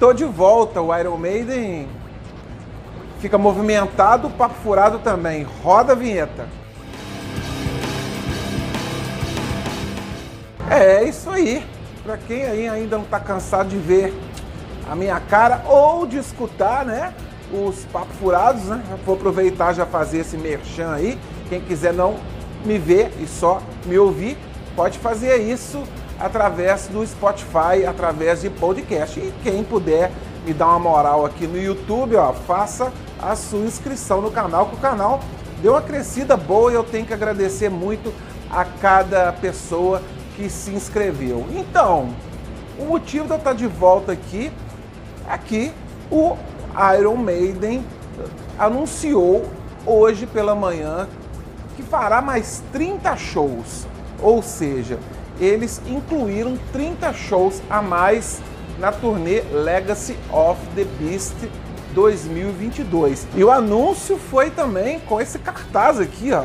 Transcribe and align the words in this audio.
tô 0.00 0.14
de 0.14 0.24
volta, 0.24 0.80
o 0.80 0.96
Iron 0.98 1.18
Maiden 1.18 1.86
fica 3.20 3.36
movimentado, 3.36 4.28
o 4.28 4.30
papo 4.30 4.54
furado 4.62 4.98
também. 5.00 5.46
Roda 5.62 5.92
a 5.92 5.94
vinheta. 5.94 6.48
É 10.70 11.04
isso 11.04 11.28
aí. 11.28 11.62
Para 12.02 12.16
quem 12.16 12.46
aí 12.46 12.66
ainda 12.66 12.96
não 12.96 13.04
está 13.04 13.20
cansado 13.20 13.68
de 13.68 13.76
ver 13.76 14.14
a 14.90 14.96
minha 14.96 15.20
cara 15.20 15.62
ou 15.66 16.06
de 16.06 16.16
escutar, 16.16 16.86
né, 16.86 17.12
os 17.52 17.84
papos 17.84 18.16
furados, 18.16 18.64
né? 18.64 18.82
Vou 19.04 19.16
aproveitar 19.16 19.74
já 19.74 19.84
fazer 19.84 20.20
esse 20.20 20.38
merchan 20.38 20.92
aí. 20.94 21.18
Quem 21.50 21.60
quiser 21.60 21.92
não 21.92 22.16
me 22.64 22.78
ver 22.78 23.12
e 23.20 23.26
só 23.26 23.60
me 23.84 23.98
ouvir, 23.98 24.38
pode 24.74 24.98
fazer 24.98 25.36
isso 25.42 25.82
através 26.20 26.86
do 26.86 27.04
Spotify, 27.06 27.86
através 27.88 28.42
de 28.42 28.50
podcast. 28.50 29.18
E 29.18 29.32
quem 29.42 29.64
puder 29.64 30.12
me 30.44 30.52
dar 30.52 30.68
uma 30.68 30.78
moral 30.78 31.24
aqui 31.24 31.46
no 31.46 31.60
YouTube, 31.60 32.14
ó, 32.16 32.32
faça 32.32 32.92
a 33.20 33.34
sua 33.34 33.60
inscrição 33.60 34.20
no 34.20 34.30
canal, 34.30 34.66
que 34.66 34.76
o 34.76 34.78
canal 34.78 35.20
deu 35.62 35.72
uma 35.72 35.82
crescida 35.82 36.36
boa 36.36 36.70
e 36.70 36.74
eu 36.74 36.84
tenho 36.84 37.06
que 37.06 37.12
agradecer 37.12 37.68
muito 37.68 38.12
a 38.50 38.64
cada 38.64 39.32
pessoa 39.32 40.02
que 40.36 40.48
se 40.48 40.70
inscreveu. 40.70 41.46
Então, 41.50 42.10
o 42.78 42.84
motivo 42.84 43.26
de 43.26 43.32
eu 43.32 43.36
estar 43.36 43.52
de 43.52 43.66
volta 43.66 44.12
aqui 44.12 44.52
é 45.28 45.38
que 45.38 45.72
o 46.10 46.36
Iron 46.98 47.16
Maiden 47.16 47.84
anunciou 48.58 49.46
hoje 49.86 50.26
pela 50.26 50.54
manhã 50.54 51.08
que 51.76 51.82
fará 51.82 52.20
mais 52.20 52.62
30 52.72 53.16
shows. 53.16 53.86
Ou 54.22 54.42
seja, 54.42 54.98
eles 55.40 55.80
incluíram 55.86 56.58
30 56.72 57.12
shows 57.14 57.62
a 57.70 57.80
mais 57.80 58.40
na 58.78 58.92
turnê 58.92 59.40
Legacy 59.52 60.16
of 60.30 60.60
the 60.74 60.84
Beast 60.98 61.34
2022. 61.94 63.26
E 63.34 63.42
o 63.42 63.50
anúncio 63.50 64.16
foi 64.16 64.50
também 64.50 65.00
com 65.00 65.20
esse 65.20 65.38
cartaz 65.38 65.98
aqui, 65.98 66.32
ó. 66.32 66.44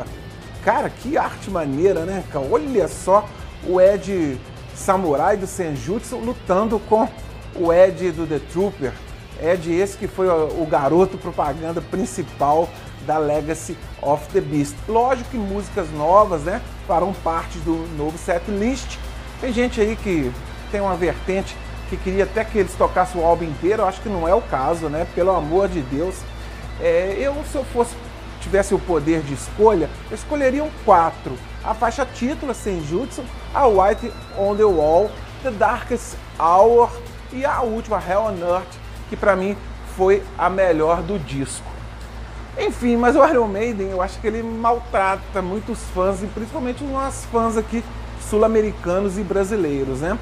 Cara, 0.64 0.90
que 0.90 1.18
arte 1.18 1.52
maneira, 1.52 2.06
né? 2.06 2.24
Olha 2.52 2.88
só 2.88 3.28
o 3.68 3.80
Ed 3.80 4.40
Samurai 4.74 5.38
do 5.38 5.46
Senjutsu 5.46 6.18
lutando 6.18 6.80
com 6.80 7.08
o 7.56 7.72
Ed 7.72 8.12
do 8.12 8.26
The 8.26 8.40
Trooper. 8.52 8.92
Ed 9.42 9.72
esse 9.72 9.98
que 9.98 10.08
foi 10.08 10.28
o 10.28 10.66
garoto 10.66 11.18
propaganda 11.18 11.82
principal 11.82 12.70
da 13.06 13.18
Legacy 13.18 13.78
of 14.02 14.28
the 14.30 14.42
Beast. 14.42 14.76
Lógico 14.88 15.30
que 15.30 15.38
músicas 15.38 15.92
novas, 15.92 16.44
né, 16.44 16.62
farão 16.88 17.14
parte 17.14 17.58
do 17.59 17.88
novo 17.97 18.17
set 18.17 18.50
list. 18.50 18.97
Tem 19.41 19.52
gente 19.52 19.81
aí 19.81 19.95
que 19.95 20.31
tem 20.72 20.81
uma 20.81 20.95
vertente 20.95 21.55
que 21.89 21.97
queria 21.97 22.23
até 22.23 22.44
que 22.44 22.58
eles 22.58 22.73
tocassem 22.73 23.22
o 23.22 23.25
álbum 23.25 23.44
inteiro, 23.45 23.83
eu 23.83 23.88
acho 23.88 24.02
que 24.02 24.09
não 24.09 24.28
é 24.28 24.33
o 24.33 24.41
caso, 24.41 24.89
né? 24.89 25.06
Pelo 25.13 25.31
amor 25.31 25.67
de 25.67 25.81
Deus. 25.81 26.16
É, 26.81 27.16
eu, 27.19 27.36
se 27.52 27.56
eu 27.56 27.63
fosse 27.66 27.95
tivesse 28.41 28.75
o 28.75 28.80
poder 28.80 29.22
de 29.22 29.33
escolha, 29.33 29.89
eu 30.09 30.16
escolheria 30.16 30.63
um 30.63 30.69
quatro. 30.83 31.36
A 31.63 31.73
faixa 31.73 32.06
título, 32.06 32.53
Senjutsu, 32.53 33.23
a 33.53 33.66
White 33.66 34.11
on 34.38 34.56
the 34.56 34.63
Wall, 34.63 35.09
The 35.41 35.52
Darkest 35.52 36.16
Hour 36.39 36.91
e 37.33 37.44
a 37.44 37.61
última, 37.61 37.97
Hell 37.97 38.22
on 38.22 38.38
Earth, 38.47 38.75
que 39.09 39.17
para 39.17 39.36
mim 39.36 39.58
foi 39.97 40.22
a 40.38 40.47
melhor 40.50 41.02
do 41.02 41.17
disco. 41.17 41.75
Enfim, 42.58 42.95
mas 42.95 43.16
o 43.16 43.25
Iron 43.28 43.48
Maiden, 43.48 43.89
eu 43.89 44.02
acho 44.02 44.20
que 44.20 44.28
ele 44.28 44.42
maltrata 44.42 45.42
muitos 45.42 45.80
fãs, 45.94 46.23
e 46.23 46.28
principalmente 46.28 46.84
nós 46.84 47.25
fãs 47.31 47.58
aqui 47.58 47.84
sul-americanos 48.30 49.17
e 49.17 49.23
brasileiros, 49.23 50.00
né? 50.00 50.17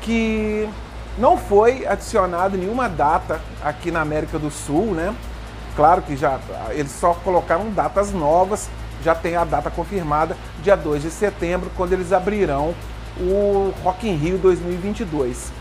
Que 0.00 0.68
não 1.16 1.36
foi 1.36 1.86
adicionado 1.86 2.56
nenhuma 2.56 2.88
data 2.88 3.40
aqui 3.62 3.90
na 3.90 4.00
América 4.00 4.38
do 4.38 4.50
Sul, 4.50 4.86
né? 4.94 5.14
Claro 5.76 6.02
que 6.02 6.16
já 6.16 6.40
eles 6.70 6.90
só 6.90 7.14
colocaram 7.14 7.70
datas 7.70 8.12
novas, 8.12 8.68
já 9.04 9.14
tem 9.14 9.36
a 9.36 9.44
data 9.44 9.70
confirmada, 9.70 10.36
dia 10.62 10.76
2 10.76 11.02
de 11.02 11.10
setembro, 11.10 11.70
quando 11.76 11.92
eles 11.92 12.12
abrirão 12.12 12.74
o 13.20 13.72
Rock 13.84 14.08
in 14.08 14.16
Rio 14.16 14.38
2022. 14.38 15.52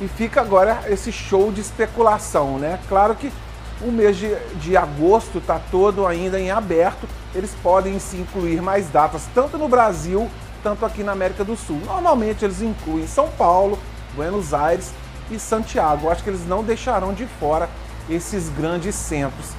E 0.00 0.08
fica 0.08 0.40
agora 0.40 0.82
esse 0.88 1.12
show 1.12 1.52
de 1.52 1.60
especulação, 1.60 2.58
né? 2.58 2.80
Claro 2.88 3.14
que 3.14 3.32
o 3.80 3.90
mês 3.90 4.16
de, 4.16 4.34
de 4.56 4.76
agosto 4.76 5.38
está 5.38 5.58
todo 5.58 6.06
ainda 6.06 6.38
em 6.38 6.50
aberto, 6.50 7.08
eles 7.34 7.54
podem 7.62 7.98
se 7.98 8.16
incluir 8.16 8.60
mais 8.60 8.88
datas, 8.88 9.22
tanto 9.34 9.56
no 9.56 9.68
Brasil, 9.68 10.30
tanto 10.62 10.84
aqui 10.84 11.02
na 11.02 11.12
América 11.12 11.44
do 11.44 11.56
Sul. 11.56 11.80
Normalmente 11.84 12.44
eles 12.44 12.62
incluem 12.62 13.06
São 13.06 13.28
Paulo, 13.30 13.78
Buenos 14.14 14.52
Aires 14.54 14.92
e 15.30 15.38
Santiago. 15.38 16.10
Acho 16.10 16.22
que 16.22 16.30
eles 16.30 16.46
não 16.46 16.62
deixarão 16.62 17.12
de 17.12 17.26
fora 17.26 17.68
esses 18.08 18.48
grandes 18.48 18.94
centros. 18.94 19.50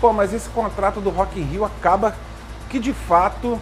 Pô, 0.00 0.12
mas 0.12 0.32
esse 0.32 0.48
contrato 0.50 1.00
do 1.00 1.10
Rock 1.10 1.38
in 1.40 1.44
Rio 1.44 1.64
acaba 1.64 2.14
que 2.68 2.78
de 2.78 2.92
fato, 2.92 3.60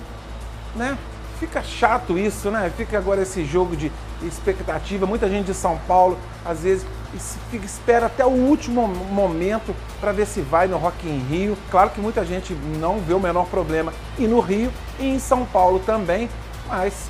né? 0.75 0.99
Fica 1.41 1.62
chato 1.62 2.19
isso, 2.19 2.51
né? 2.51 2.71
Fica 2.77 2.97
agora 2.97 3.23
esse 3.23 3.45
jogo 3.45 3.77
de 3.77 3.91
expectativa. 4.22 5.06
Muita 5.06 5.28
gente 5.28 5.47
de 5.47 5.54
São 5.54 5.78
Paulo, 5.87 6.19
às 6.44 6.60
vezes, 6.60 6.87
espera 7.53 8.06
até 8.06 8.25
o 8.25 8.31
último 8.31 8.87
momento 8.87 9.75
para 10.00 10.12
ver 10.12 10.27
se 10.27 10.41
vai 10.41 10.66
no 10.66 10.77
Rock 10.77 11.09
in 11.09 11.19
Rio. 11.28 11.56
Claro 11.71 11.91
que 11.91 12.00
muita 12.00 12.25
gente 12.25 12.55
não 12.78 12.99
vê 13.00 13.15
o 13.15 13.21
menor 13.21 13.47
problema 13.47 13.93
e 14.19 14.26
no 14.26 14.41
Rio 14.41 14.72
e 14.99 15.06
em 15.06 15.19
São 15.19 15.44
Paulo 15.44 15.81
também, 15.81 16.28
mas 16.66 17.09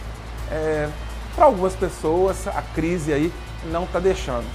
é, 0.51 0.89
para 1.35 1.47
algumas 1.47 1.75
pessoas 1.75 2.47
a 2.49 2.63
crise 2.63 3.13
aí 3.13 3.33
não 3.65 3.85
está 3.85 3.99
deixando. 3.99 4.47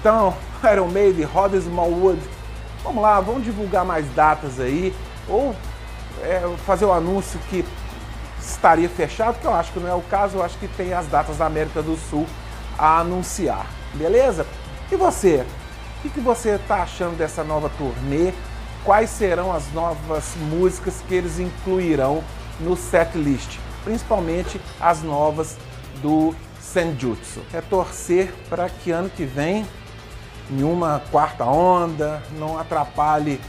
Então, 0.00 0.34
Iron 0.72 0.88
Maiden, 0.88 1.24
Rhoda 1.24 1.56
Smallwood, 1.56 2.20
vamos 2.82 3.02
lá, 3.02 3.20
vamos 3.20 3.44
divulgar 3.44 3.84
mais 3.84 4.06
datas 4.14 4.58
aí, 4.60 4.94
ou 5.28 5.54
é, 6.22 6.42
fazer 6.64 6.84
o 6.84 6.92
anúncio 6.92 7.38
que 7.50 7.64
estaria 8.58 8.88
fechado, 8.88 9.38
que 9.40 9.46
eu 9.46 9.54
acho 9.54 9.72
que 9.72 9.78
não 9.78 9.88
é 9.88 9.94
o 9.94 10.02
caso, 10.02 10.38
eu 10.38 10.42
acho 10.42 10.58
que 10.58 10.66
tem 10.68 10.92
as 10.92 11.06
datas 11.06 11.38
da 11.38 11.46
América 11.46 11.80
do 11.80 11.96
Sul 11.96 12.26
a 12.76 12.98
anunciar, 12.98 13.66
beleza? 13.94 14.44
E 14.90 14.96
você? 14.96 15.46
O 15.98 16.02
que, 16.02 16.10
que 16.10 16.20
você 16.20 16.50
está 16.50 16.82
achando 16.82 17.16
dessa 17.16 17.44
nova 17.44 17.70
turnê? 17.78 18.32
Quais 18.84 19.10
serão 19.10 19.52
as 19.52 19.72
novas 19.72 20.34
músicas 20.36 21.02
que 21.06 21.14
eles 21.14 21.38
incluirão 21.38 22.22
no 22.60 22.76
setlist? 22.76 23.58
Principalmente 23.84 24.60
as 24.80 25.02
novas 25.02 25.56
do 26.02 26.34
Senjutsu. 26.60 27.42
É 27.52 27.60
torcer 27.60 28.32
para 28.48 28.68
que 28.68 28.90
ano 28.90 29.10
que 29.10 29.24
vem, 29.24 29.66
em 30.50 30.62
uma 30.62 31.02
quarta 31.10 31.44
onda, 31.44 32.22
não 32.38 32.58
atrapalhe 32.58 33.40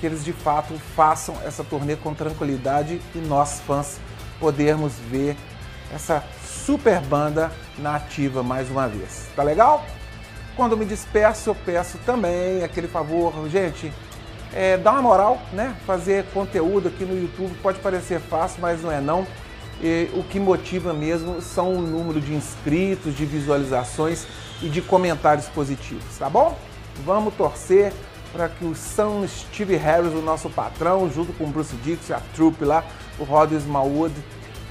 que 0.00 0.06
eles 0.06 0.24
de 0.24 0.32
fato 0.32 0.74
façam 0.96 1.36
essa 1.44 1.62
turnê 1.62 1.96
com 1.96 2.14
tranquilidade 2.14 3.00
e 3.14 3.18
nós 3.18 3.60
fãs 3.60 3.98
podermos 4.40 4.94
ver 5.10 5.36
essa 5.94 6.24
super 6.42 7.00
banda 7.00 7.52
na 7.78 7.96
ativa 7.96 8.42
mais 8.42 8.70
uma 8.70 8.88
vez. 8.88 9.28
Tá 9.36 9.42
legal? 9.42 9.84
Quando 10.56 10.76
me 10.76 10.84
despeço, 10.84 11.50
eu 11.50 11.54
peço 11.54 11.98
também 11.98 12.64
aquele 12.64 12.88
favor, 12.88 13.32
gente, 13.48 13.92
é, 14.52 14.76
dá 14.76 14.92
uma 14.92 15.02
moral, 15.02 15.40
né? 15.52 15.76
Fazer 15.86 16.24
conteúdo 16.34 16.88
aqui 16.88 17.04
no 17.04 17.18
YouTube 17.18 17.54
pode 17.62 17.78
parecer 17.78 18.20
fácil, 18.20 18.60
mas 18.60 18.82
não 18.82 18.90
é 18.90 19.00
não. 19.00 19.26
E 19.82 20.10
o 20.12 20.22
que 20.22 20.38
motiva 20.38 20.92
mesmo 20.92 21.40
são 21.40 21.72
o 21.72 21.80
número 21.80 22.20
de 22.20 22.34
inscritos, 22.34 23.14
de 23.14 23.24
visualizações 23.24 24.26
e 24.60 24.68
de 24.68 24.82
comentários 24.82 25.46
positivos, 25.46 26.18
tá 26.18 26.28
bom? 26.28 26.58
Vamos 27.04 27.32
torcer 27.34 27.92
para 28.32 28.48
que 28.48 28.64
o 28.64 28.74
São 28.74 29.26
Steve 29.26 29.76
Harris, 29.76 30.12
o 30.12 30.22
nosso 30.22 30.48
patrão, 30.50 31.10
junto 31.10 31.32
com 31.32 31.44
o 31.44 31.46
Bruce 31.48 31.74
Dix, 31.76 32.10
a 32.10 32.20
trupe 32.34 32.64
lá, 32.64 32.84
o 33.18 33.24
Rod 33.24 33.52
Smallwood, 33.52 34.14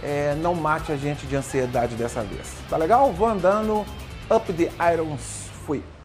é, 0.01 0.35
não 0.35 0.55
mate 0.55 0.91
a 0.91 0.95
gente 0.95 1.25
de 1.25 1.35
ansiedade 1.35 1.95
dessa 1.95 2.21
vez. 2.21 2.53
Tá 2.69 2.77
legal? 2.77 3.11
Vou 3.11 3.27
andando 3.27 3.85
up 4.29 4.53
the 4.53 4.71
irons. 4.93 5.49
Fui. 5.65 5.83